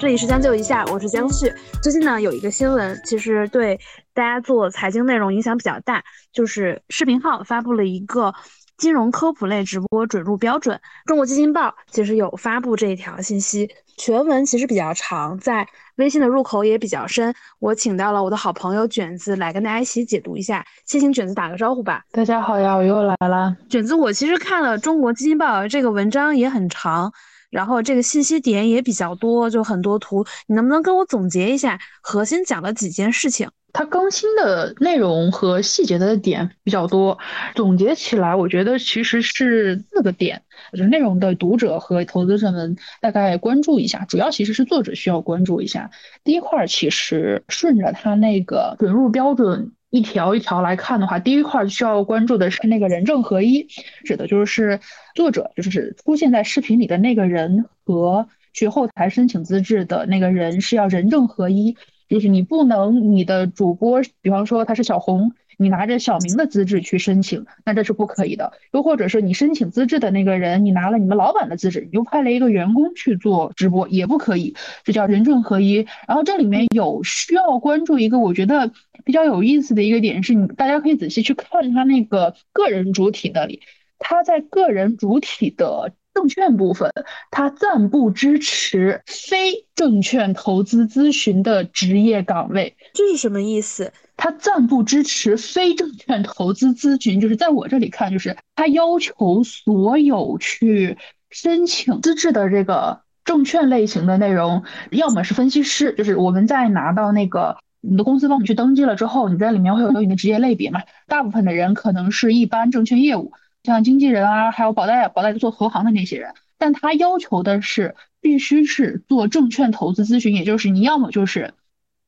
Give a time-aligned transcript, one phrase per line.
[0.00, 1.52] 这里是将就一下，我是江旭。
[1.82, 3.78] 最近呢，有一个新闻，其实对
[4.14, 8.34] 大家做财经内容影响比较大，就是视频号发布了一个
[8.78, 10.80] 金融科普类直播准入标准。
[11.04, 13.68] 中国基金报其实有发布这一条信息，
[13.98, 17.34] 全文其实比较长，在微信的入口也比较深。
[17.58, 22.02] 我请到了我的好朋友卷子来跟大家一起解读一下，先请卷子打个招呼吧。
[22.10, 23.54] 大家好呀，我又来了。
[23.68, 27.12] 卷子，我其实看了中国基金报这个文章也很长。
[27.50, 33.50] 然后这个信息点也比较多，就很多图，你能不能跟我总结一下核心讲了几件事情？
[33.72, 37.18] 它更新的内容和细节的点比较多，
[37.54, 40.42] 总结起来，我觉得其实是四个点，
[40.72, 45.90] 就是内容的读者和投资者们大概关注一下，主要其实是作者需要关注一下。
[46.24, 49.72] 第一块其实顺着它那个准入标准。
[49.90, 53.66] 一条一条来看的话，第一块需要关注的是那个人证合一，
[54.04, 54.80] 指的就是
[55.14, 61.76] 作者，就是出现在视频里的那个人和去后台申请资质的那个人是要人证合一，
[62.08, 65.32] 就是你不能你的主播，比方说他是小红。
[65.62, 68.50] 你拿着小明的资质去申请，那这是不可以的。
[68.72, 74.56] 又或者是你申请资质的那个人，你拿了你们老板的资质，你又派了一个员工去做直播，也不可以。
[74.84, 75.86] 这叫人证合一。
[76.08, 78.72] 然后这里面有需要关注一个，我觉得
[79.10, 83.60] 比较有意思的一个点是，你大家可以仔细去看他那个个人主体那里，
[83.98, 86.92] 他在个人主体的证券部分，
[87.32, 92.76] 他暂不支持非证券投资咨询的职业岗位。
[92.94, 93.92] 这是什么意思？
[94.16, 100.96] 他暂不支持非证券投资咨询，就是在我这里看，就是他要求所有去
[101.30, 110.82] 申请资质的这个证券类型的内容，要么是分析师，就是我们在拿到那个你的公司帮你去登记了之后，你在里面会有有你的职业类别嘛？
[111.06, 113.32] 大部分的人可能是一般证券业务，
[113.64, 121.54] 像经纪人啊，还有保代保代做投行的那些人，但他要求的是必须是做证券投资咨询，也就是你要么就是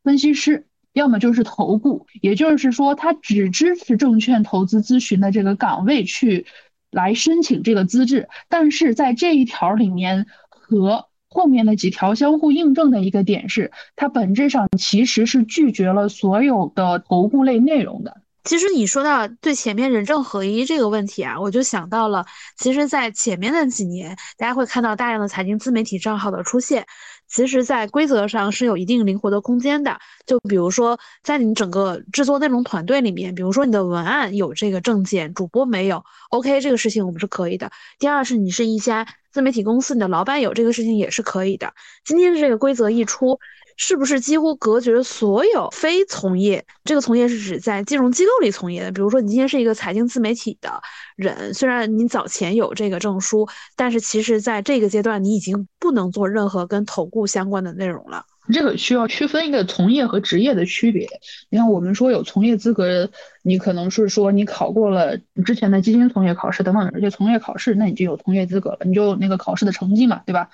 [0.04, 0.66] 分析师。
[0.94, 6.44] 要么就是投顾，也就是说，他只支持证券投资咨询的这个岗位去
[6.90, 8.28] 来申请这个资质。
[8.50, 18.20] 但是在这一条里面和后面的几条相互印证的一个点是，它本质上其实是拒绝了所有的投顾类内容的。
[18.44, 22.26] 其实你说到对前面人证合一这个问题啊，我就想到了，
[22.58, 26.84] 其实，在前面的几年，大家会看到大量的财经自媒体账号的出现。
[27.32, 29.98] 其实，在规则上是有一定灵活的空间的。
[30.26, 37.70] 就比如说，在你整个制作内容团队里面，比如说你的文案有这个证件，主播没有，OK，这个事情我们是可以的。
[37.98, 41.72] 第二是，你是一家自媒体公司，你的老板有这个事情也是可以的。
[42.04, 43.40] 今天的这个规则一出。
[43.76, 46.64] 是不是几乎隔绝所有非从业？
[46.84, 48.92] 这个从业是指在金融机构里从业的。
[48.92, 50.82] 比如说，你今天是一个财经自媒体的
[51.16, 58.24] 人，虽然你早前有这个证书，但是其实在这个阶段，你已经不能做任何跟投顾相关的内容了。
[58.52, 61.08] 这个需要区分一个从业和职业的区别。
[61.48, 63.08] 你看，我们说有从业资格，
[63.42, 70.50] 你可能是说你考过了之前的基金从业考试等等这些从业考试，那你就有从业资格了，你就有那个考试的成绩嘛，对吧？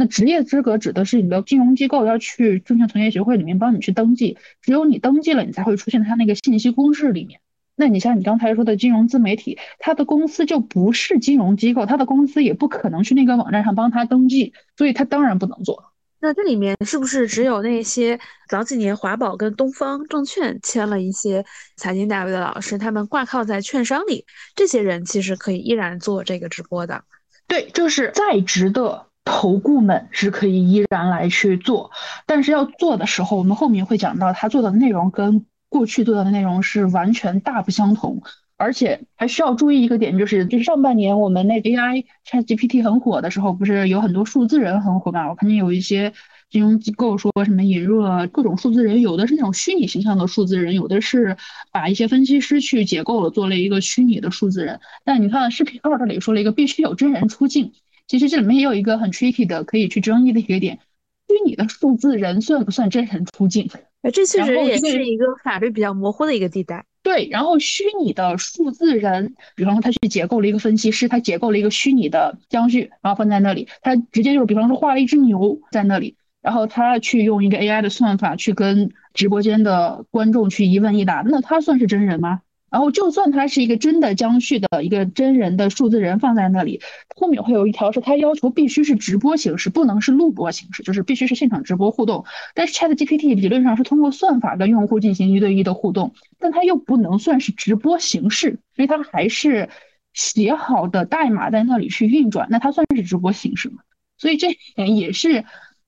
[0.00, 7.40] 那职业资格指的是你的金融机构要去证券从业协会里面帮你去登记，只有你登记了，你才会出现它那个信息公示里面。
[7.76, 15.92] 那你像你刚才说的金融自媒体，他的公司就不是金融机构，他的公司也不可能去那个网站上帮他登记，所以他当然不能做。
[16.18, 18.18] 那这里面是不是只有那些
[18.48, 21.44] 早几年华宝跟东方证券签了一些
[21.76, 24.24] 财经大 V 的老师，他们挂靠在券商里，
[24.56, 27.04] 这些人其实可以依然做这个直播的？
[27.46, 29.09] 对，就是在职的。
[29.32, 31.92] 投顾们是可以依然来去做，
[32.26, 38.20] 但是要做的时候，我们后面会讲到，他做的内容跟过去做的内容是完全大不相同，
[38.56, 45.28] 而且还需要注意一个点，就是就是上半年我们那 AI ChatGPT 很火的时候，不是有很多数字人很火嘛？
[45.28, 46.12] 我看见有一些
[46.50, 51.36] 金融机构说什么引入了各种数字人，有的是那种虚拟形象的数字人，有的是
[51.70, 54.80] 把一些分析师去解构了，做了一个虚拟的数字人。
[55.04, 57.72] 但你看视频号这里说了一个必须有真人出镜。
[58.10, 60.80] 其实这里面也有一个很 tricky 的可以去争议的一个点，
[61.28, 63.70] 虚拟的数字人算不算真人出镜？
[64.02, 66.84] 哎，这确实也是一个法律比较模糊的一个地带。
[67.04, 82.40] 对，然后虚拟的数字人，比方说他去解构了一个分析师，他解构了一个虚拟的江旭，然后放在那里，他直接就是比方说画了一只牛在那里，然后他去用一个 AI 的算法去跟直播间的观众去一问一答，那他算是真人吗？
[82.70, 86.80] 然后，就算他是一个真的江旭的一个真人的数字人放在那里，
[87.16, 92.24] 后面会有一条是他要求必须是直播形式，不能是录播形式，就是必须是现场直播互动。
[92.54, 99.68] 但是 Chat GPT 理论上是通过算法跟用户进行一对一的互动，但它又不能算是直播形式，所以它还是
[100.12, 103.82] 写好的代码在那里去运转，那它算是直播形式吗？
[104.16, 105.44] 所以这点也是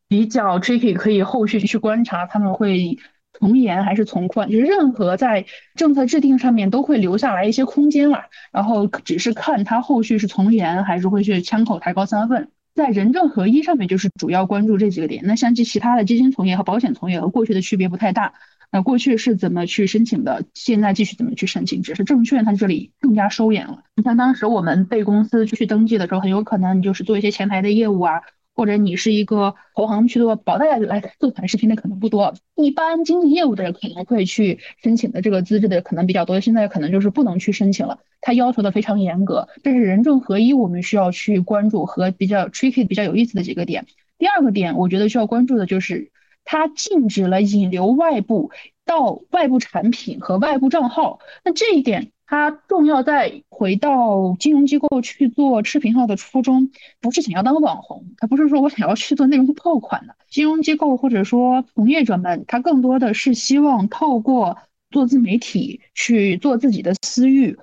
[0.08, 2.98] 比较 tricky，可以后续去观察他们会
[3.38, 12.50] 从严还是从宽，就是任何在政策制定上面都会留下来一些空间了，然后只是看他后续是从严还是会去枪口抬高三分。
[12.74, 15.22] 在人证合一上面，就是主要关注这几个点。
[15.26, 18.32] 那像其其他的基金从业和保险从业和过去的区别不太大。
[18.70, 20.46] 那过去是怎么去申请的？
[20.54, 21.82] 现在继续怎么去申请？
[21.82, 23.82] 只是证券它这里更加收严了。
[23.94, 28.22] 你像当时我们被公司去登记的时候，很有可能你就是做一些前台的业务啊。
[28.54, 43.86] 或者你是一个投行去做保代来做短视频的可能不多，一般经纪业务的人可能会去申请的这个资质的可能比较多，现在可能就是不能去申请了，它要求的非常严格，这是人证合一我们需要去关注和比较 tricky 比较有意思的几个点。
[44.18, 46.12] 第二个点，我觉得需要关注的就是
[46.44, 48.50] 它禁止了引流外部
[48.84, 52.11] 到外部产品和外部账号，那这一点。
[52.26, 56.70] 它重要在回到金融机构去做视频号的初衷，
[57.00, 60.14] 不是想要当网红，他不是说我想要去做内容爆款的。
[60.30, 64.56] 金融机构或者说从业者们，他更多的是希望透过
[64.90, 67.58] 做自媒体去做自己的私域，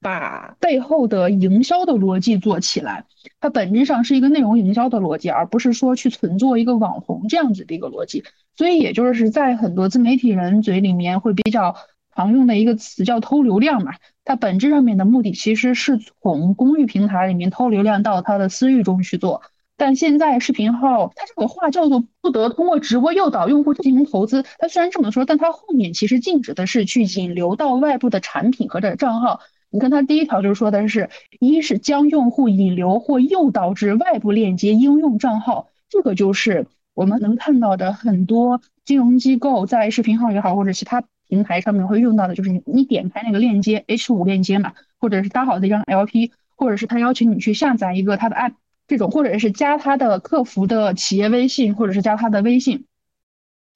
[0.00, 3.06] 把背后的营销的逻辑做起来。
[3.40, 8.22] 它本质上是一个内容营销的逻辑，而不是说去存做一个网红这样子的一个逻辑。
[8.56, 11.74] 所以也就是在很多自媒体人嘴里面会比较。
[12.14, 13.94] 常用的一个词叫偷流量嘛，
[14.24, 19.42] 它本质上面的目的其实是从公域平台里面偷流量到它的私域中去做。
[19.78, 29.40] 但现在视频号它这个话叫做不得通过直播诱导用户进行投资，它虽然这么说，但它后面其实禁止的是去引流到外部的产品和的账号。
[29.70, 31.08] 你看它第一条就是说的是，
[31.40, 41.02] 一是将用户引流或诱导至外部链接应用账号，这个就是我们能看到的很多金融机构在视频号也好或者其他。
[41.32, 48.52] 平台上面会用到的就是你，你点开那个链接 H 五链接嘛，或者是搭好的一张 LP，或者是他邀请你去下载一个他的 app，
[48.86, 52.84] 这种或者是加他的客服的企业微信，或者是加他的微信。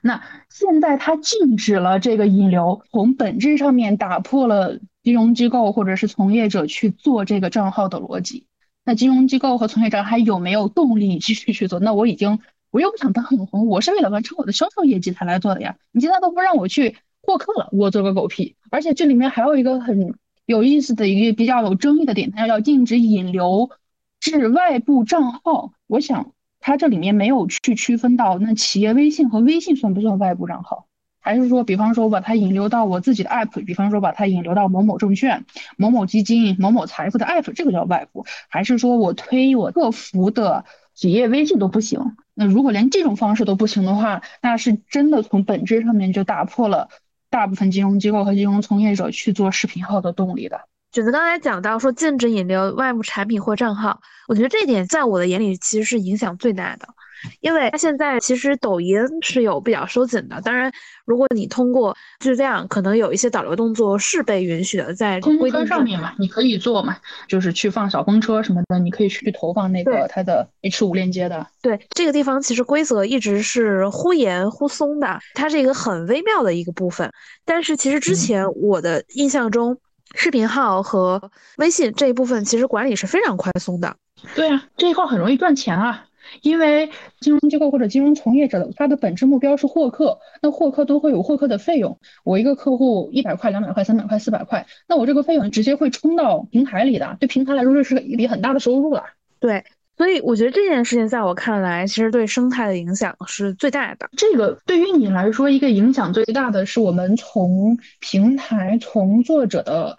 [0.02, 8.46] 那现在他禁止了这个引流，从本质上面打破了金融机构或者是从业者去做这个账号的逻辑。
[8.84, 11.80] 那金融机构和从业者还有没有动力继续去做？
[11.80, 12.38] 那我已经
[12.70, 15.76] 我又不想当网红，我是为了完成我的销售业绩才来做的呀。
[15.90, 16.98] 你现在都不让我去。
[17.26, 18.54] 获客了，我做个狗屁！
[18.70, 20.14] 而且这里面还有一个很
[20.44, 23.70] 有意思的一个比较有争议的点，它要禁止引流
[24.20, 25.72] 至外部账号。
[25.88, 30.86] 我想它这里面没有去区分到那企业微信和微信算不算外部账号，
[31.20, 35.44] 还是说，比方说我把它引流到我自己的 app，比方说把它引流到某某证券、
[35.76, 40.64] 某某基金、某某财富的 app，这个叫外部，还是说我推我客服的
[40.94, 42.16] 企业微信都不行？
[42.34, 46.88] 那如果连这种方式都不行的话，那是真的从本质上面就打破了。
[47.30, 50.60] 大部分金融机构和金融从业者去做视频号的动力的。
[50.92, 56.88] 选择刚才讲到说禁止引流外部产品或账号，我觉得这一点在我的眼里其实是影响最大的，
[57.40, 60.40] 因为它现在其实抖音是有比较收紧的。
[60.42, 60.72] 当然，
[61.04, 66.96] 如果你通过就是这样，可能有一些导流动作是被允许的，在规定上面嘛，你可以做嘛，
[67.28, 71.46] 就是去放小风车什么的，你可以去投放那个它的 H 五链接的。
[71.62, 77.10] 对，这个地方其实规则一直是忽严忽松的，它是一个很微妙的一个部分。
[77.44, 79.78] 但是其实之前我的印象中。
[80.14, 83.96] 视频号和微信这一部分其实管理是非常宽松的。
[84.36, 86.06] 对啊，这一块很容易赚钱啊，
[86.42, 86.90] 因为
[87.20, 91.98] 金融机构或者金融从业者，他的本质目标是获客，那获客都会有获客的费用。
[92.24, 99.04] 我一个客户一百块、两百块、三百块、四百块，那我这个费用直接会冲到平台里的，对平台来说这是一笔很大的收入了。
[99.40, 99.64] 对。
[99.98, 104.10] 所以我觉得这件事情在我看来，其实对生态的影响是最大的。
[104.14, 109.96] 这个对于你来说，一个影响最大的是我们从平台、从作者的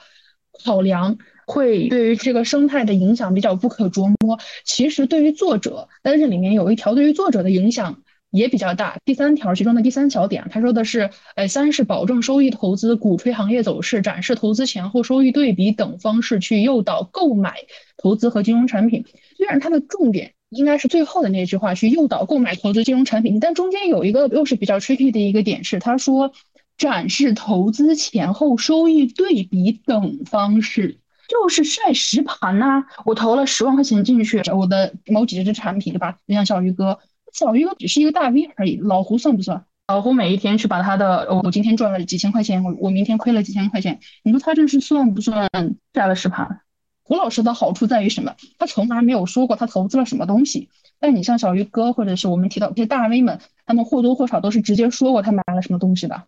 [0.64, 1.18] 考量，
[1.48, 4.38] 会对于这个生态的影响比较不可捉摸。
[4.66, 8.98] 其实对于作者，但是里面有一条对于作者的影响也比较大。
[9.06, 17.56] 第三条其中的第三小点，他说的是，呃，三是保证收益投资，鼓吹行业走势，展示投资前后收益对比等方式去诱导购买
[17.96, 19.06] 投资和金融产品。
[19.38, 26.34] 虽然它的重点应该是最后的那句话，去诱导购买投资金融产品，但中间有一个又是比较 tricky 的一个点是，他说
[26.78, 32.86] 展示投资前后收益对比等方式，就是晒实盘呐。
[33.06, 36.18] 我投了十万块钱进去，我的某几只产品，对吧？
[36.28, 37.00] 就像小鱼哥，
[37.34, 39.66] 小鱼哥只是一个大 V 而已，老胡算不算？
[39.88, 45.50] 老胡每一天去把他的，我今天赚了几千块钱，我我明天亏了几千块钱，你说他这是算不算
[45.94, 46.62] 晒了实盘？
[47.04, 48.36] 胡老师的好处在于什么？
[48.60, 50.70] 他从来没有说过他投资了什么东西。
[51.00, 56.24] 但你像小鱼哥，或者是我们提到这些大 V 们，他们或多或少都是直接说过他买了什么东西的。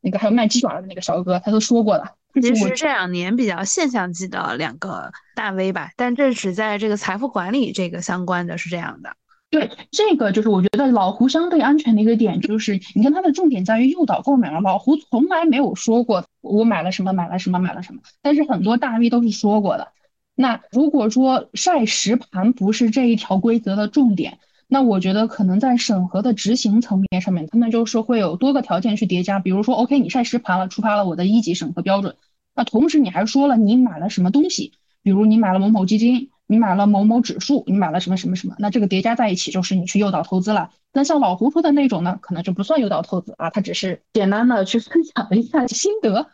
[0.00, 2.14] 那个还有卖鸡爪的那个小哥，他都说过了。
[2.34, 9.16] 其实这两年比较现象级的两个大 V 吧，但这只在这个财富管理这个相关的是这样的。
[9.50, 14.60] 对，这个就是我觉得老胡相对安全的一个点，就是你看它的重点在于诱导购买了。
[14.60, 19.88] 老胡从来没有说过我买了什么买了什么买了什么，但是很多大 V 都是说过的。
[20.34, 24.38] 那如果说晒实盘不是这一条规则的重点，
[24.68, 29.40] 那我觉得可能在审核的执行层面上面，他们就是会有多个条件去叠加。
[29.40, 32.16] 比如说，OK，你晒实盘了，触发了我的一级审核标准。
[32.54, 34.72] 那同时你还说了你买了什么东西，
[35.02, 36.30] 比如你买了某某基金。
[36.50, 40.70] 你买了某某指数，你买了什么什么什么，那这个叠加在一起就是你去诱导投资了。
[40.94, 46.26] 那像老胡说的那种呢，可能就不算诱导投资啊，他只是简单的去分享了一下心得。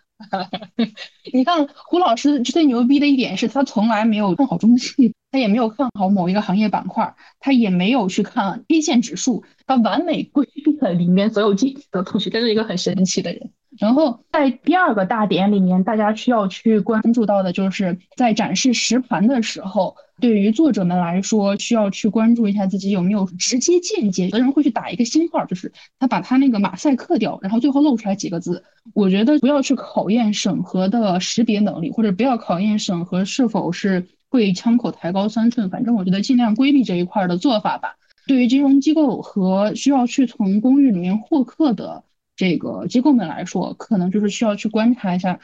[1.34, 13.50] 你看胡老师最牛逼的一点是他从来没有看好中戏，他也没有看好某一个行业板块，他也没有去看 A 线指数，他完美规避了里面所有进去的东西，这是一个很神奇的人。
[13.80, 24.26] 然后在第二个大点里面，大家需要去关注到的就是在展示实盘的时候，对于作者们来说，需要去关注一下自己有没有直接间接。
[24.26, 28.62] 有的人会去打一个星号，就是他把他那个马赛克掉，然后最后露出来几个字。
[28.92, 35.70] 我觉得不要去考验审核的识别能力，或者不要考验审核是否是会枪口抬高三寸。
[35.70, 37.94] 反正我觉得尽量规避这一块的做法吧。
[38.26, 42.02] 对于金融机构和需要去从公寓里面获客的。
[42.36, 45.38] 这个机构们来说，可能就是需要去观察一下，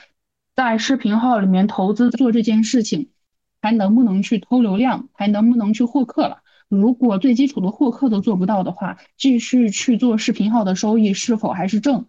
[0.56, 3.10] 在视频号里面投资做这件事情，
[3.62, 6.38] 还能不能去偷流量，还能不能去获客了。
[6.68, 12.06] 如果最基础的获客都做不到的话，继续去做视频号的收益是否还是正？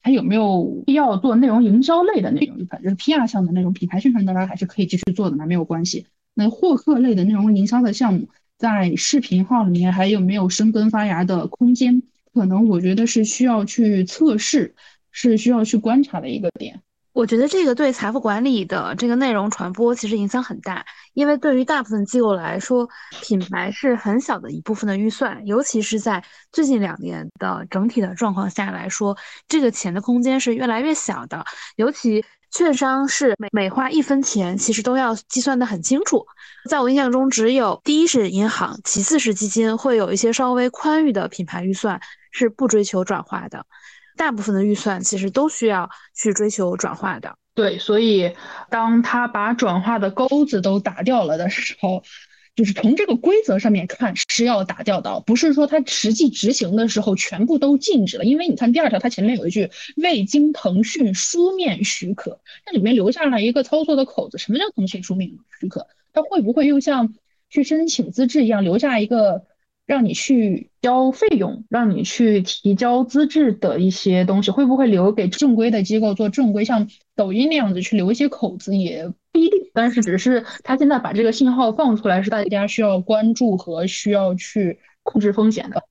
[0.00, 2.64] 还有没有必要做内容营销类的内容？
[2.66, 6.06] 反正 PR 项的那种品牌宣传，当然还是可以继续做的，那没有关系。
[6.34, 12.02] 那获客类的内容营销的项目，在视频号里面还有没有生根发芽的空间？
[12.32, 14.74] 可能我觉得是需要去测试，
[15.10, 16.80] 是需要去观察的一个点。
[17.12, 22.88] 我觉得这个对财富管理的这个内容传播其实影响很大，因为对于大部分机构来说，
[23.20, 26.22] 品牌是很小的一部分的预算，尤其是在
[26.52, 29.18] 最近两年的整体的状况下来说，
[29.48, 31.44] 这个钱的空间是越来越小的，
[31.74, 32.24] 尤其。
[32.50, 36.26] 券商是每每花一分钱，其实都要计算的很清楚。
[36.68, 42.00] 在我印象中，只有第一是银行，其次是基金，会有一些稍微宽裕的品牌预算
[42.32, 43.64] 是不追求转化的。
[44.16, 47.36] 大部分的预算其实都需要去追求转化的。
[47.54, 48.34] 对，所以
[48.68, 52.02] 当他把转化的钩子都打掉了的时候。
[52.60, 58.24] 就是从这个规则上面看是要打掉的，不是说它实际执行的时候全部都禁止了。
[58.24, 64.36] 因为你看第二条，它前面有一句未经腾讯书面许可，那里面留下了一个操作的口子。
[64.36, 65.86] 什么叫腾讯书面许可？
[66.12, 67.14] 它会不会又像
[67.48, 69.46] 去申请资质一样留下一个？
[69.86, 76.64] 让你去交费用，让你去提交资质的一些东西，会不会留给正规的机构做正规？
[76.64, 76.88] 像
[77.20, 79.60] 抖音那样子去留一些口子也不一定。
[79.74, 85.82] 但是只是他现在把这个信号放出来，是大家需要关注和需要去控制风险的。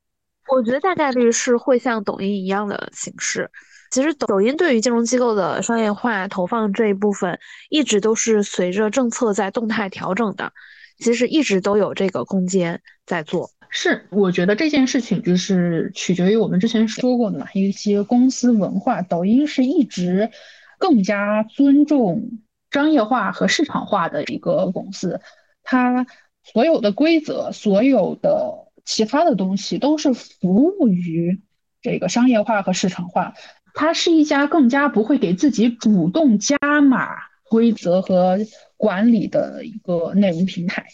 [0.51, 3.51] 我觉得大概率是会像抖音一样的形式。
[3.91, 10.51] 其实抖音对于金融机构的商业化投放这一部分，一直都是随着政策在动态调整的。
[10.97, 13.51] 其实一直都有这个空间在做。
[13.69, 19.01] 是，我觉得这件事情就是取决于我们之前说过的嘛，一些公司文化。
[19.03, 20.29] 抖音是一直
[20.79, 22.39] 更加尊重
[22.71, 25.21] 商业化和市场化的一个公司，
[25.61, 26.07] 它
[26.43, 31.41] 所有的规则、所有的其他的东西都是服务于
[31.81, 33.35] 这个商业化和市场化。
[33.75, 38.39] 它是一家更加不会给自己主动加码规则和
[38.77, 40.87] 管理的一个内容平台。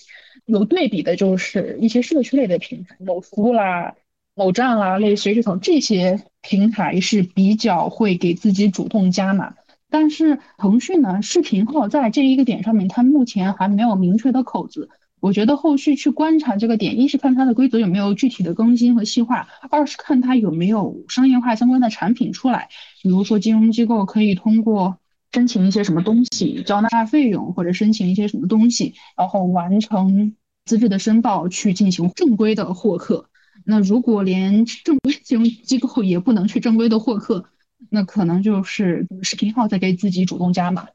[0.45, 3.95] 有对比的就是一些社区类的平台，某书啦、
[4.35, 9.55] 某站啦，类似于这种这些平台是比较会给自己主动加码。
[9.89, 14.89] 但是腾讯呢，视频号在这一个点上面，它目前还没有明确的口子。
[15.19, 22.69] 我觉得后续去观察这个点，一是看它的规则有没有具体的更新和细化，二是看它有没有商业化相关的产品出来。
[23.01, 24.97] 比如说金融机构可以通过。
[25.33, 33.25] 申请一些什么东西，交纳费用，或者申请一些什么东西，然后完成资质的申报，去进行正规的获客。
[33.65, 37.49] 那如果连正规金融机构也不能去正规的获客，
[37.89, 40.87] 那可能就是视频号在给自己主动加码。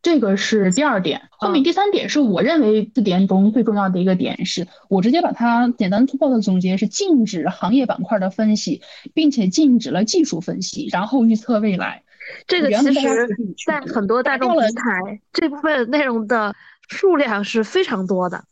[0.00, 1.28] 这个是第二点。
[1.30, 8.80] 后面第三点是我认为字典中最重要的一个点，是我直接把它简单粗暴的总结是禁止行业板块的分析，
[9.12, 12.04] 并且禁止了技术分析，然后预测未来。
[12.46, 13.28] 这个其实，
[13.66, 16.54] 在很多大众平台，这部分内容的
[16.88, 18.44] 数量是非常多的。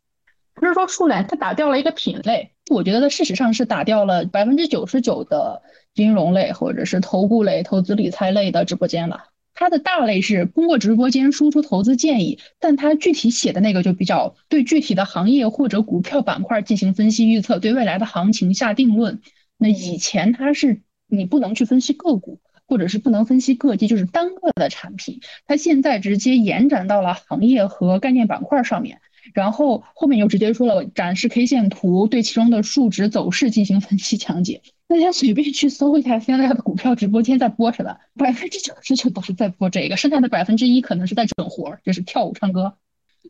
[0.55, 2.53] 不是说数量，它打掉了一个品类。
[2.71, 5.63] 我觉得它事实上是打掉了百分之九十九的
[5.95, 9.25] 金融类或者是投顾类、投资理财类的直播间了。
[9.57, 19.21] 它的大类是通过直播间输出投资建议，但它具体写的那个就比较对具体的行业或者股票板块进行分析预测，对未来的行情下定论。
[19.57, 25.21] 那以前它是你不能去分析个股，或者是不能分析个机，就是单个的产品。
[25.47, 29.01] 它现在直接延展到了行业和概念板块上面，
[29.35, 34.63] 然后后面又直接说了展示 K 线图，对其中的数值走势进行分析讲解。
[34.87, 42.77] 大家随便去搜一下现在的股票直播间在播什么，百分之九十九都是在播这个，剩下的百分之一可能是在整活，就是跳舞唱歌。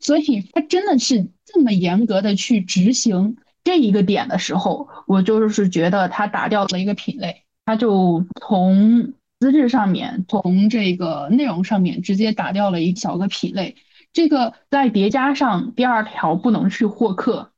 [0.01, 13.77] 所以他真的是这么严格的去执行这一个点的时候，我就是觉得他打掉了一个品类，他就从资质上面，从这个内容上面直接打掉了一小个品类。
[14.13, 17.53] 这个再叠加上第二条不能去获客，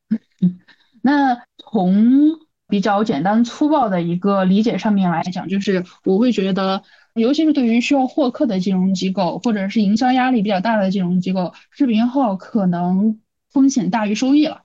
[1.02, 2.45] 那从。
[2.68, 6.82] 比较简单粗暴的一个理解上面来讲，就是我会觉得，
[7.14, 13.20] 尤其是对于需要获客的金融机构，或者是营销压力比较大的金融机构，视频号可能
[13.50, 14.62] 风险大于收益了。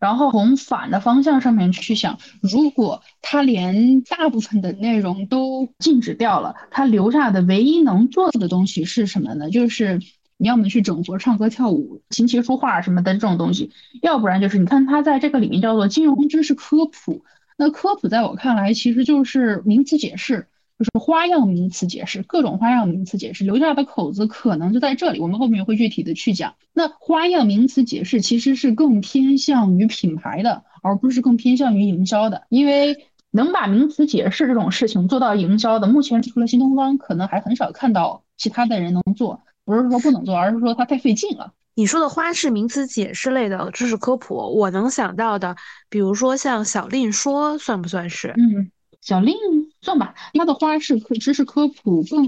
[0.00, 9.50] 然后从反的方向上面去想，如果他连大部分的内容都禁止掉了，他留下的唯一能做的东西是什么呢？
[9.50, 10.00] 就是
[10.38, 17.26] 你要么去整活、唱歌、跳舞、琴棋书画什么的这种东西，要不然就是你看他在这个里面叫做金融知识科普。
[17.62, 25.20] 那科普在我看来，其实就是名词解释，就是花样名词解释，各种花样名词解释留下的口子可能就在这里。
[25.20, 26.54] 我们后面会具体的去讲。
[26.72, 32.42] 那花样名词解释其实是更偏向于品牌的，而不是更偏向于营销的。
[32.48, 32.96] 因为
[33.30, 39.40] 能把名词解释这种事情做到营销的，目前除了新东方，可能还很少看到其他的人能做。
[39.64, 41.52] 不是说不能做，而是说它太费劲了。
[41.74, 45.56] 你说的花式名词解释类的知识科普，我能想到的，
[45.88, 48.34] 比如说像小令说，算不算是？
[48.36, 49.34] 嗯，小令
[49.80, 50.14] 算吧。
[50.34, 52.26] 他的花式知识科普更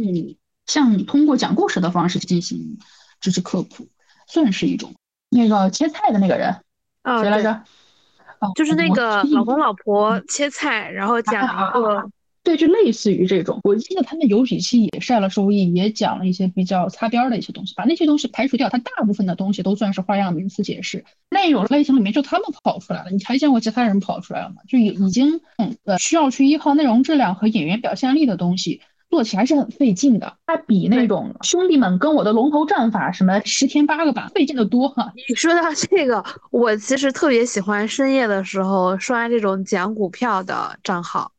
[0.66, 2.78] 像通过讲故事的方式进行
[3.20, 3.88] 知识科普，
[4.26, 4.94] 算是一种。
[5.28, 6.56] 那个切菜的那个人，
[7.20, 7.52] 谁来着？
[8.40, 12.10] 哦，就是那个老公老婆切菜，然后讲一个。
[12.44, 21.04] 对，就类似于这种，我记得他们有几期也晒了收益，也讲了一些比较擦边的一些东西，把那些东西排除掉，它大部分的东西都算是花样名词解释。
[21.30, 24.56] 内容类型里面就他们跑出来了，你还见过其他人跑出来了吗？
[24.68, 35.12] 就已已经嗯呃需要去依靠内容质量和演员表现力的东西做起来是很费劲的，它比那种兄弟们跟我的龙头战法什么十天八个版费劲的多哈。
[35.28, 41.32] 你说到这个，我其实特别喜欢深夜的时候刷这种讲股票的账号。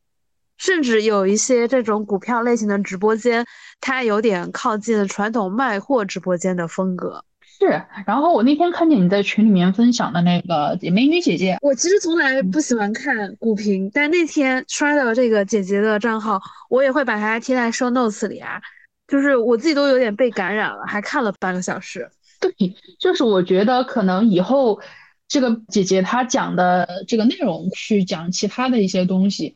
[0.58, 3.44] 甚至有一些这种股票类型的直播间，
[3.80, 7.24] 它有点靠近传统卖货直播间的风格。
[7.58, 16.38] 是，然后我那天看见你在群里面分享的那个美女姐姐，我其实从来不喜欢看股评，但那天刷到这个姐姐的账号，
[16.68, 18.60] 我也会把它贴在 show notes 里啊。
[19.08, 22.10] 就是我自己都有点被感染了，还看了半个小时。
[22.40, 22.52] 对，
[22.98, 24.78] 就是我觉得可能以后
[25.26, 29.54] 这个姐姐她讲的这个内容去讲其他的一些东西。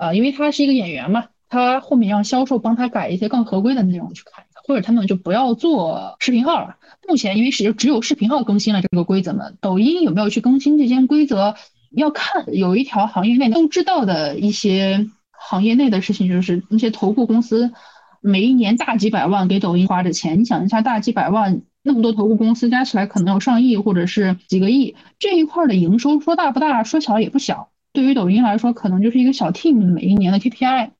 [0.00, 6.76] 呃，因为他是一个演员嘛，他后面让销售帮他改一些更合规的内容去看，或者他们就不要做视频号了。
[7.06, 11.54] 目前因为是只有视频号更新了这个规则嘛，抖音有没有去更新这些规则，
[11.90, 17.70] 要看有一条行业内都知道的一些行业内的事情，就是那些投顾公司
[18.22, 27.68] 每一年大几百万给抖音花的钱，你想一下，大几百万那么多投顾公司加起来可能有上亿或者是几个亿，这一块的营收说大不大，说小也不小。
[27.92, 30.90] 对于抖音来说，可能就是一个小 team 每一年的 KPI，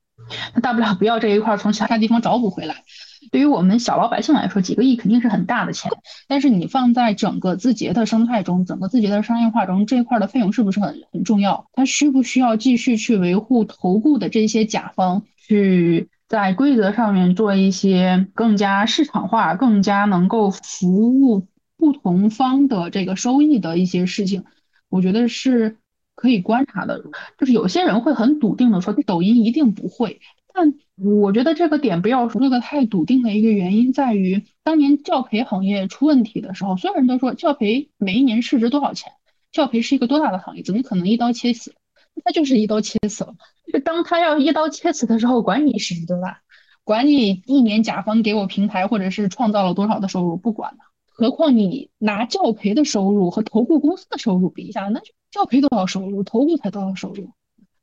[0.54, 2.82] 那大不了不要这一块，从其他地方找补回来。
[3.30, 5.92] 对于我们小老百姓来说，几个亿肯定是很大的钱，
[6.26, 11.66] 但是你放在整个字节的生态中，整个字节的商业化中，这一块的费用是不是很很重要？
[11.74, 24.44] 它需不需要继续去维护投顾的这些甲方，去在规则上面做一些更加市场化、更加能够服务不同方的这个收益的一些事情？
[24.88, 25.76] 我觉得是。
[26.20, 27.02] 可以观察的，
[27.38, 30.20] 就是有些人会很笃定的说抖音一定不会，
[30.52, 39.14] 但我觉得这个点不要说的太笃定的一个原因在于，当年教培行业出问题的时候，所有人都说教培每一年市值多少钱，
[39.50, 41.74] 教培是一个多大的行业，怎么可能一刀切死？
[42.22, 43.34] 他就是一刀切死了。
[43.72, 46.42] 就当他要一刀切死的时候，管你市值多大，
[46.84, 50.78] 管你一年甲方给我平台或者是创造了多少的收入，不管了。
[51.10, 57.30] 何况你拿教培的收入和投顾公司的收入比一下，那就教培多少收入，投顾才多少收入，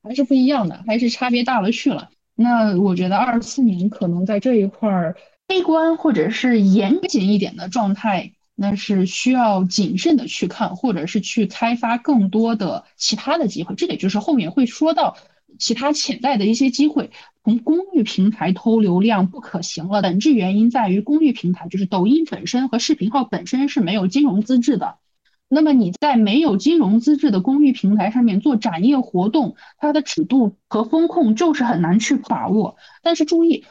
[0.01, 2.09] 还是不一样的，还是差别大了去了。
[2.33, 13.75] 那我觉得二四年可能在这一块儿悲观或者是严谨一点的状态，那是需要谨慎的去看，或者是去开发更多的其他的机会。
[13.75, 15.15] 这也就是后面会说到
[15.59, 17.11] 其他潜在的一些机会。
[17.47, 20.01] 从公域平台偷流量不可行了。
[20.01, 24.97] 本质原因在于公域平台就是抖音本身和视频号本身是没有金融资质的。
[25.47, 32.75] 那么你在没有金融资质的公域平台上面做展业活动，它的尺度和风控就是很难去把握。
[33.01, 33.63] 但是注意，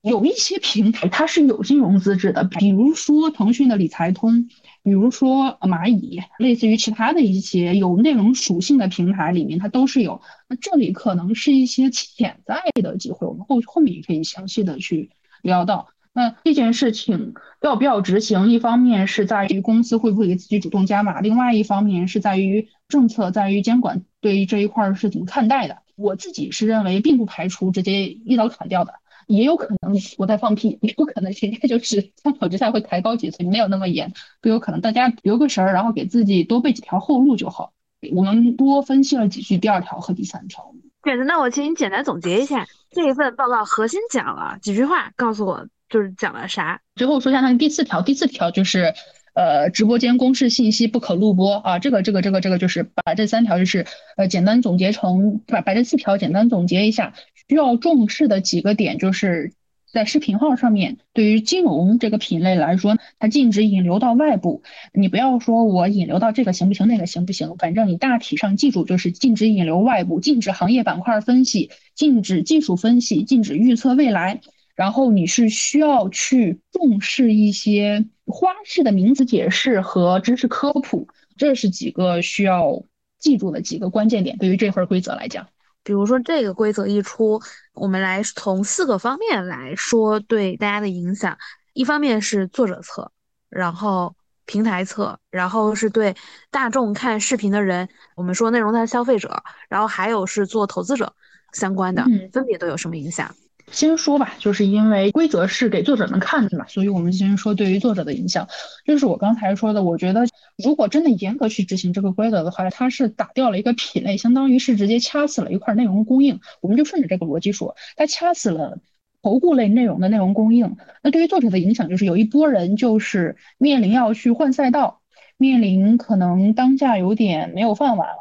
[0.00, 4.48] 有一些平台它是有金融资质的，比如说腾讯的理财通，
[4.82, 10.22] 比如说蚂蚁，类似于其他的一些有内容属性的平台里面，它都是有。
[10.48, 15.10] 那这里可能是一些潜在的机会，我们后后面也可以详细的去
[15.42, 15.88] 聊到。
[16.14, 18.50] 那这件事情要不要执行？
[18.50, 25.78] 一方面是在于公司会不会给自己主动加码，另外一方面是在于政策，在于监管对于这一块是怎么看待的。
[25.94, 28.94] 我自己是认为，并不排除直接一刀砍掉的，
[29.28, 34.12] 也有可能我在放屁，也有可能人家就是参考之下会抬高几层，没有那么严，
[34.42, 34.80] 都有可能。
[34.80, 37.72] 大家留个神儿，然后给自己多备几条后路就好。
[38.12, 40.74] 我们多分析了几句第二条和第三条。
[41.04, 45.68] 对的，那我请你简单总结一下这一份报告核心讲了几句话，告诉我。
[45.90, 46.82] 就是讲了啥？
[46.96, 48.92] 最后说一下那个第四条，第四条就是，
[49.34, 51.78] 呃，直播间公示信息不可录播啊。
[51.78, 53.86] 这个这个这个这个就是把这三条就是
[54.18, 57.14] 呃简单总结成把把这四条简单总结一下，
[57.48, 59.52] 需要重视的几个点就是
[59.90, 64.62] 在视频号上面，对于金融这个品类来说，它禁止引流到外部。
[64.92, 74.42] 你不要说我引流到这个行不行，那个行不行，反正你大体上记住就是禁止引流外部，禁止行业板块分析，禁止技术分析，禁止预测未来。
[74.76, 82.84] 然后你是需要去重视一些花式的名词解释和知识科普，这是几个需要
[83.18, 84.36] 记住的几个关键点。
[84.36, 85.48] 对于这份规则来讲，
[85.88, 87.40] 比如说这个规则一出，
[87.72, 91.38] 我们来从四个方面来说对大家的影响。
[91.72, 93.10] 一方面是作者侧，
[93.48, 96.14] 然后平台侧，然后是对
[96.50, 101.14] 大众看视频的人，我们说内容的消费者，然后还有是做投资者
[101.54, 103.34] 相关的，分别都有什么影响？
[103.70, 108.48] 先说吧，就是因为规则是给作者们看的嘛，所以我们先说对于作者的影响。
[108.84, 110.26] 就是我刚才说的，我觉得
[110.62, 116.40] 如果真的严格去执行这个规则的话，它是打掉了一个品类，相当于是直接掐死了一块内容供应。
[116.60, 118.78] 我们就顺着这个逻辑说，它掐死了
[119.22, 120.76] 投顾类内容的内容供应。
[121.02, 125.02] 那对于作者的影响，就是有一波人就是面临要去换赛道，
[125.36, 128.16] 面临可能当下有点没有饭碗了，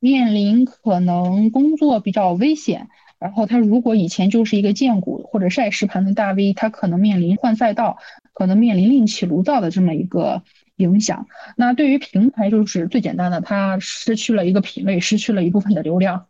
[0.00, 2.88] 面临可能工作比较危险。
[3.20, 7.98] 然后他如果以前就是一个荐股或者晒实盘的大 V，他可能面临换赛道，
[8.32, 10.42] 可能面临另起炉灶的这么一个
[10.76, 11.26] 影响。
[11.56, 16.26] 那对于平台就是最简单的，它失去了一个品类，失去了一部分的流量，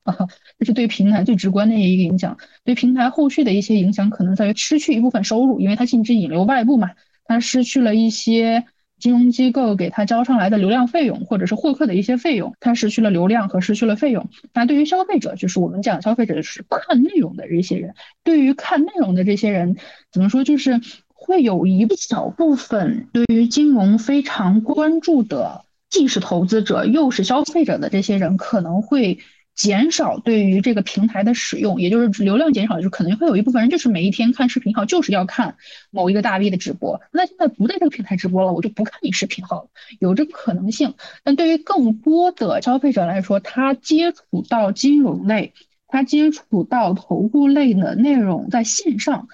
[0.59, 2.39] 这是对平台最直观的一个影响。
[2.65, 6.93] 对平台后续的一些影响，可能在于失去一部分收入，因为它禁止引流外部嘛，
[7.25, 8.65] 它失去了一些。
[8.99, 14.29] 金融机构给他交上来的流量费用，或者是获客的一些费用，他失去了流量和失去了费用。
[14.53, 19.77] 那对于消费者，就是我们讲消费者是看内容的这些人，对于看内容的这些人，
[20.13, 20.81] 怎么说，就是
[21.15, 29.19] 会有一小部分对于金融非常关注的，既是投资者又是消费者的这些人，可能会。
[29.59, 35.57] 减少对于这个平台的使用，也就是流量减少，就可能会有一部分人就是每一天看视频号就是要看
[35.91, 39.69] 某一个大 V 的直播，那现在不在这个平台直播了，我就不看你视频号了，
[39.99, 40.95] 有这个可能性。
[41.25, 45.53] 但对于更多的消费者来说，他接触到金融类，
[45.89, 49.27] 他接触到投顾类的内容，在线上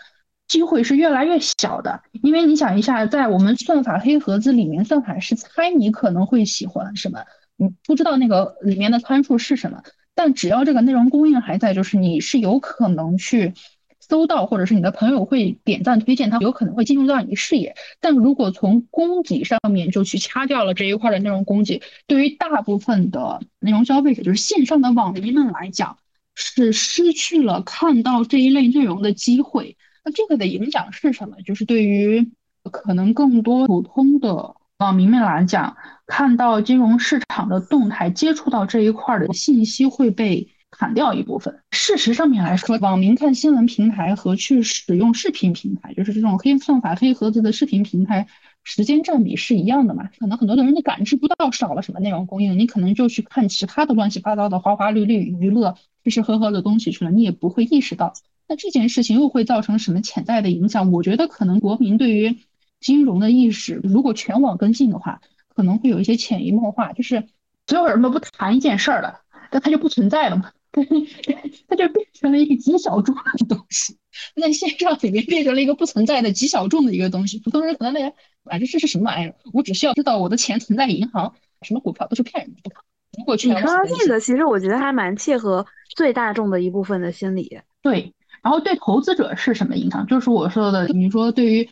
[0.49, 7.25] 机会是越来越小的，因为你想一下，在我们算法黑盒子里面，算法是猜你可能会喜欢什么，
[7.59, 9.83] 你不知道那个里面的参数是什么。
[10.15, 13.53] 但只要这个内容供应还在，就是你是有可能去
[14.01, 17.75] 搜到，或者是你的朋友会点赞推荐，它有可能会进入到你的视野。
[18.01, 25.99] 但如果从供给上面就去掐掉了这一块的内容供给，对于大部分的内容消费者，就是线上的网民们来讲，
[26.35, 29.77] 是失去了看到这一类内容的机会。
[30.05, 31.37] 那这个的影响是什么？
[31.43, 32.31] 就是对于
[32.71, 34.55] 可能更多普通的。
[34.79, 41.61] 网民们来讲，看到金融市场的动态，接触到这一块的信息会被砍掉一部分。
[41.71, 48.27] 事实上面来说，网民看新闻平台和去使用视频平台，就是这种黑算法、黑盒子的视频平台，
[48.65, 50.11] 时间占比是一样的嘛？
[50.19, 58.13] 可能很多的人都感知不到少了什么内容供应，你可能就去看其他的乱七八糟的花花绿绿娱乐、吃吃喝喝的东西去了，你也不会意识到。
[58.49, 60.91] 那这件事情又会造成什么潜在的影响？
[60.91, 62.41] 我觉得可能国民对于。
[62.85, 67.25] 金融的意识，如果全网跟进的话，可能会有一些潜移默化，就是
[67.67, 70.53] 所有人都不谈一件事儿了，但它就不存在了嘛，
[71.67, 73.97] 它就变成了一个极小众的东西，
[74.39, 77.39] 在线上里面变成了一个不存在的极小众的一个东西。
[77.39, 78.13] 普通人可能那，
[78.45, 79.35] 反正这是什么玩意儿？
[79.55, 82.71] 我只需要知道我的钱存在银行，什么股票都是骗人的，不。
[83.17, 85.65] 如果去你说这个，其实我觉得还蛮切合
[85.97, 87.61] 最大众的一部分的心理。
[87.81, 88.13] 对。
[88.43, 90.07] 然后对投资者是什么影响？
[90.07, 91.71] 就是我说的，你说对于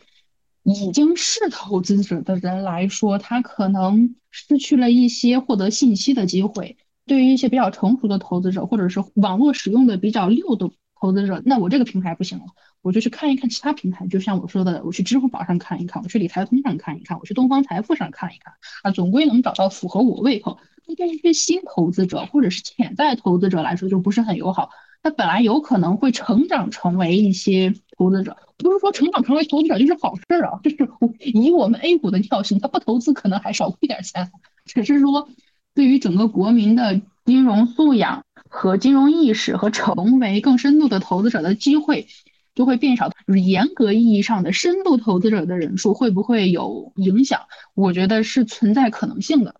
[0.63, 12.45] 已经是投资者的人来说，他可能失去了一些获得信息的机会；对于一些比较成熟的投资者，或者是网络使用的比较溜的投资者，那我这个平台不行了，
[12.81, 14.07] 我就去看一看其他平台。
[14.07, 20.59] 就像我说的，我去支付宝上看一看，我去理财通上看一看，我去东方财富上看一看，啊，总归能找到符合我胃口。
[20.87, 24.69] 那对于一些新投资者或者是潜在投资者来说，就不是很友好。
[25.03, 30.89] 他本来有可能会成长成为一些投资者，不是说成长成为投资者就是好事啊，就是
[31.19, 34.31] 以我们 A 股的调性，他不投资可能还少亏点钱，
[34.65, 35.27] 只是说
[35.75, 42.07] 对于整个国民的金融素养和金融意识和成为更深度的投资者的机会
[42.55, 43.09] 就会变少。
[43.09, 47.41] 就是严格意义上的深度投资者的人数会不会有影响？
[47.73, 49.55] 我觉得是存在可能性的。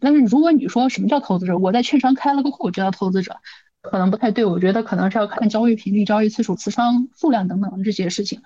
[0.00, 3.36] 但是如果你说什么叫投资者，我在券商开了个户我就叫投资者。
[3.90, 8.42] 可能不太对，我觉得可能是要看交易频率、交易次数、持仓数量等等这些事情。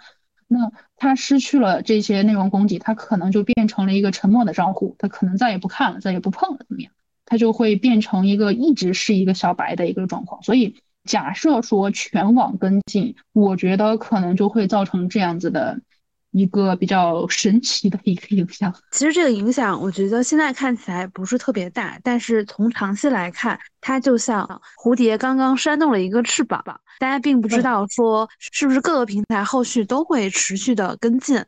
[0.47, 6.93] 那他失去了这些内容供给，他可能就变成了一个沉默的账户，他可能再也不看了，再也不碰了，怎么样？
[7.25, 10.43] 他就会变成一个一直是一个小白的一个状况。
[10.43, 15.81] 所以假设说全网跟进，我觉得可能就会造成这样子的。
[16.33, 26.63] 一个比较神奇的一个影响，其实这个影响，我觉得现在看起来不是特别大，但是从长期来看，它就像蝴蝶刚刚扇动了一个翅膀，
[27.01, 31.45] 大家并不知道说是不是各个平台后续都会持续的跟进。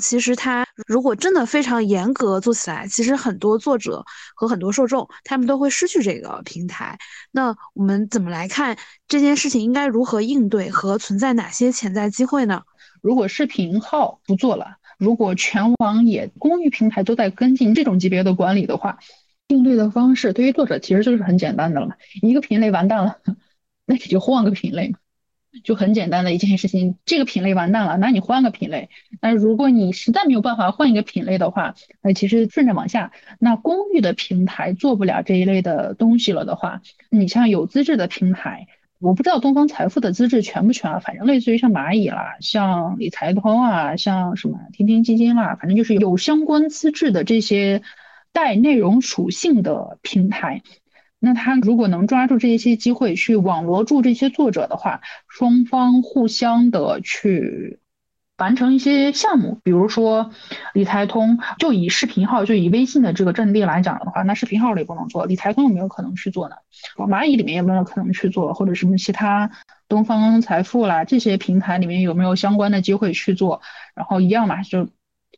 [0.00, 4.04] 其实它如果真的非常严格做起来，其实很多作者
[4.36, 6.96] 和很多受众他们都会失去这个平台。
[7.32, 8.76] 那我们怎么来看
[9.08, 9.60] 这件事情？
[9.60, 12.62] 应该如何应对和存在哪些潜在机会呢？
[13.02, 18.98] 如果视频号不做了，如果全网也公域平台都在跟进这种级别的管理的话，
[19.46, 21.94] 应对的方式对于作者其实就是很简单的了嘛。
[22.22, 23.16] 一个品类完蛋了，
[23.86, 24.98] 那你就换个品类嘛，
[25.64, 26.96] 就很简单的一件事情。
[27.04, 28.90] 这个品类完蛋了，那你换个品类。
[29.22, 38.66] 那如果你实在没有办法换一个品类的话，那其实顺着往下，那公域的平台做不了这一类的东西了的话，你像有资质的平台。
[39.00, 40.98] 我不知道东方财富的资质全不全啊？
[40.98, 47.82] 反正类似于像蚂蚁啦，像理财通啊，像什么天天基金啦，反正就是有相关资质的这些
[48.32, 50.62] 带内容属性的平台。
[51.20, 57.80] 那他如果能抓住这些机会去网罗住这些作者的话，双方互相的去。
[58.38, 60.30] 完成一些项目，比如说
[60.72, 66.54] 理财通，就以视频号，就以微信的这个阵地来讲的话，那视频号里不能做，理财通有没有可能去做呢？
[66.96, 69.50] 蚂蚁里面有没有可能去做，或者什么其他
[69.88, 73.60] 东方财富啦这些平台里面有没有相关的机会去做？
[73.94, 74.88] 然后一样嘛，就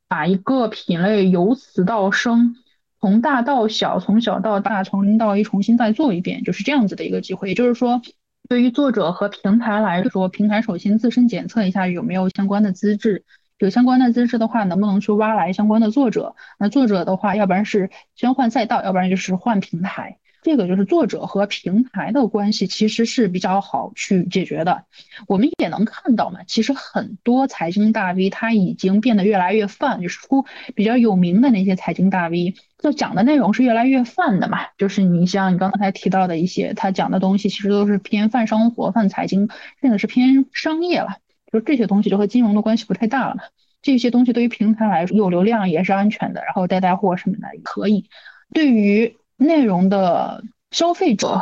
[0.07, 2.55] 把一个品类由死到生，
[3.01, 7.49] 从大到小，从小到大，从零到一重新再做一遍，就是这样子的一个机会。
[7.49, 8.03] 也就是说。
[8.51, 13.25] 对于作者和平台来说，平台首先自身检测一下有没有相关的资质，
[13.59, 16.35] 有相关的资质的话，能不能去挖来相关的作者？
[16.59, 20.19] 那作者的话，要不然是先换赛道，要不然就是换平台。
[20.43, 24.85] 这个就是作者和平台的关系，其实是比较好去解决的。
[25.29, 34.59] 我们也能看到嘛，其实很多财经大 V 他已经变得越来越泛，就是出比较有名的那些财经大 V，就讲的内容是越来越泛的嘛。
[34.79, 39.49] 就是你像你刚才提到的一些，他讲的东西其实都是偏泛生活、泛财经，
[39.81, 41.19] 甚至是偏商业了。
[41.53, 43.43] 就这些东西就和金融的关系不太大了嘛。
[43.83, 48.09] 这些东西对于平台来说有流量也是安全的，然后带带货什么的也可以。
[48.53, 51.40] 对于内容的消费者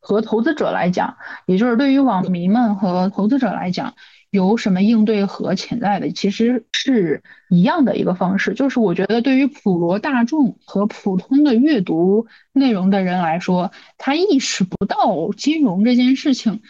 [0.00, 3.94] 和投资者来讲，也就是对于网民们和投资者来讲，
[4.30, 8.54] 有什么应对和潜在的，其实是一样的一个方式。
[8.54, 16.62] 就是我觉得，对于普罗大众和普通的阅读内容的人来说，他意识不到金融这件事情。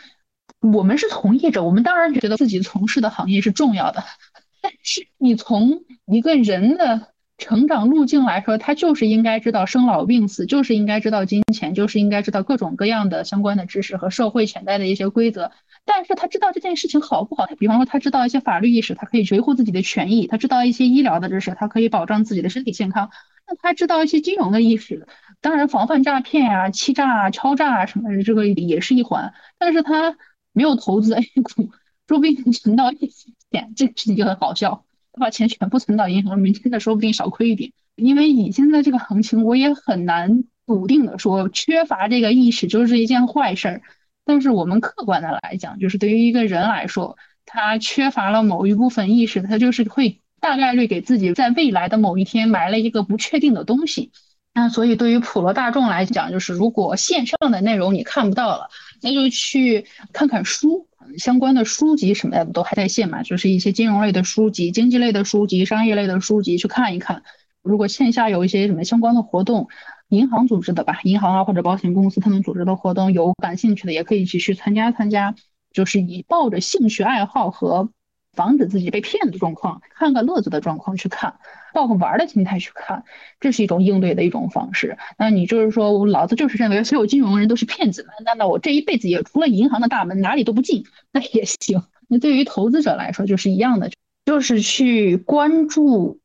[0.61, 4.05] 我们是从业者，我们当然觉得自己从事的行业是重要的，
[4.63, 7.09] 但是你从一个人的。
[7.39, 15.53] 成长路径来说，他就是应该知道生老病死，就是应该知道金钱，就是应该知道各种各样的相关的知识和社会潜在的一些规则。
[15.85, 17.47] 但是他知道这件事情好不好？
[17.47, 23.11] 他比方说，他知道一些法律意识，他可以维护自己的权益；他知道一些医疗的知识，他可以保障自己的身体健康。
[23.47, 25.07] 那他知道一些金融的意识，
[25.41, 29.33] 当然防范诈骗啊、欺诈啊、敲诈啊什么的，这个也是一环。
[29.59, 30.19] 但是他
[30.53, 31.71] 没有投资 A 股，
[32.09, 34.85] 说不定存到一些钱，这个事情就很好笑。
[35.19, 37.73] 把钱全部存到银行明天，的说不定少亏一点。
[37.97, 43.83] 因为以现在这个行情，我也很难笃定的说缺乏这个意识就是一件坏事儿。
[44.25, 54.13] 但是我们客观的来讲，就是对于一个人来说，他缺乏了某一部分意识，他就是会大概率给自己在未来的某一天埋了一个不确定的东西。
[54.55, 58.69] 那 所以对于普罗大众来讲，就是如果线上的内容你看不到了，
[59.03, 60.88] 那就去看看书。
[61.17, 67.23] 相关的书籍什么的都还在线嘛，就是一些金融类的书籍、经济类的书籍、商业类的书籍去看一看。
[67.63, 69.69] 如果线下有一些什么相关的活动，
[70.09, 75.35] 银行组织的吧，银行啊或者保险公司他们组织的活动，有感兴趣的也可以一起去参加参加。
[75.71, 77.91] 就是以抱着兴趣爱好和
[78.39, 81.35] 防止自己被骗的状况，看个乐子的状况去看，
[81.75, 83.03] 抱个玩的心态去看，
[83.41, 84.97] 这是一种应对的一种方式。
[85.19, 91.83] 那你就是说我，老子就是认为所有金融人都是骗子，那那我这一辈子也除了银行的大门哪里都不进，那也行。
[92.07, 93.91] 那对于投资者来说就是一样的，
[94.25, 96.21] 就是去关注。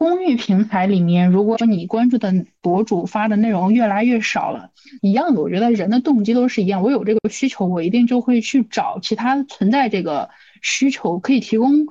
[0.00, 4.70] 公寓平台里面，如果说你关注的博主发的内容越来越少了，
[5.02, 6.84] 一样的，我觉得人的动机都是一样。
[6.84, 10.30] 我有这个需求，我一定就会去找其他存在这个
[10.62, 11.86] 需求可以提供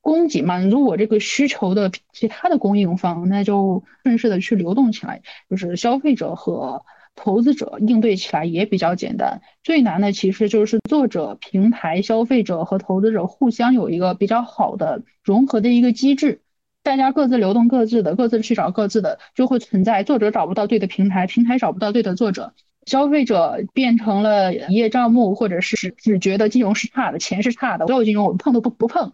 [0.00, 5.22] 供给满足我这个需求的其他的供应方，那就顺势的去流动起来。
[5.48, 9.42] 就是消费者和投资者应对起来也比较简单。
[9.62, 16.40] 最难的其实就是作者、平台、消费者和投资者互相有一个比较好的融合的一个机制。
[16.82, 22.54] 大家各自流动各自的，各自去找各自的，就会存在作者找不到对的平台，平台找不到对的作者，
[22.86, 29.12] 消费者变成了一叶障目，或者是只觉得金融是差的，钱是差的，所有金融我碰都不不碰。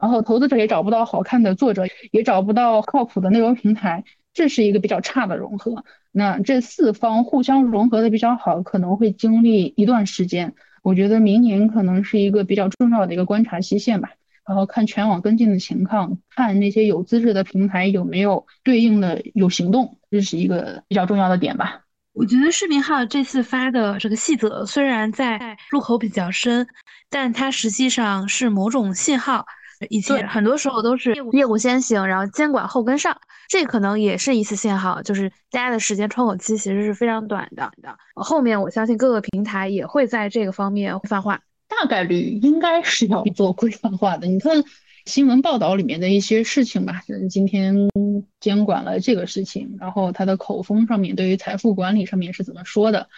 [0.00, 5.84] 然后投资者也找不到好看的作者，也找不到靠谱的内容平台，这是一个比较差的融合。
[6.10, 10.54] 那这四方互相融合的比较好，可能会经历一段时间。
[10.82, 14.12] 我觉得明年可能是一个比较重要的一个观察期限吧。
[14.46, 21.84] 然后看全网跟进的情况，看那些有资质的平台有没有对应的有行动，这是一个比较重要的点吧。
[22.12, 26.66] 我觉得视频号这次发的这个细则虽然在入口比较深，
[27.08, 29.46] 但它实际上是某种信号。
[29.88, 33.18] 以前很多时候都是业务先行，然后监管后跟上，
[33.48, 37.72] 这可能也是一次信号，就是大家的时间窗口期其实是非常短的。
[38.14, 41.40] 后面我相信各个平台也会在这个方面泛化。
[41.66, 44.26] 大概率应该是要做规范化的。
[44.26, 44.62] 你看
[45.10, 47.90] 新闻报道里面的一些事情吧，就是今天
[48.38, 53.08] 监管了这个事情，然后它的口风上面对于财富管理上面是怎么说的？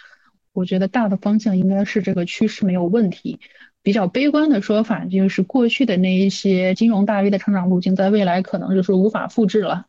[0.53, 3.39] 我觉得大的方向应该是这个趋势没有问题。
[3.83, 9.85] 比较悲观的说法就是过去的那一些金融大 V 的成长路径，在未来可能就是无法复制了，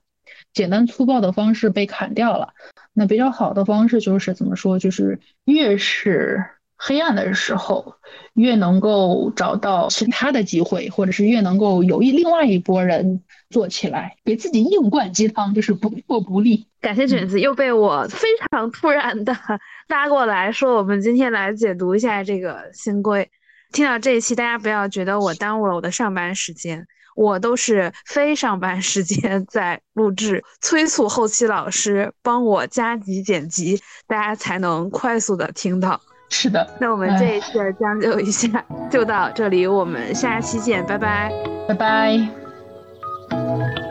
[0.53, 2.53] 简单粗暴的方式被砍掉了。
[2.93, 4.79] 那比较好的方式就是怎么说？
[4.79, 6.45] 就是越是。
[6.87, 7.95] 黑暗的时候，
[8.35, 16.67] 越能够找到其他的机会，或者是越能够有一另外一拨人做起来，给自己硬灌鸡汤，就是不破不立。
[16.83, 19.35] 感谢卷子又被我非常突然的
[19.89, 23.31] 拉过来说，我们今天来解读一下这个新规。
[23.73, 35.99] 听到这一期，大家不要觉得我耽误了我的上班时间，我都是非上班时间在录制，催促后期老师帮我加急剪辑，大家才能快速的听到。
[36.35, 41.33] 是的那我们这一次将就一下就到这里我们下期见拜拜。
[41.69, 43.84] 拜拜。